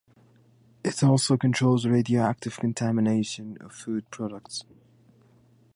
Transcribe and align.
It 0.83 1.03
also 1.03 1.37
controls 1.37 1.85
radioactive 1.85 2.57
contamination 2.59 3.55
of 3.61 3.71
food 3.71 4.09
products. 4.09 4.63